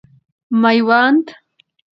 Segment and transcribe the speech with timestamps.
[0.61, 1.25] میوند